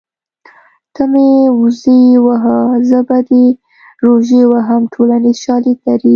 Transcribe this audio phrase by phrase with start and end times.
[0.93, 1.27] ته مې
[1.59, 2.57] وزې وهه
[2.89, 3.45] زه به دې
[4.05, 6.09] روژې وهم ټولنیز شالید لري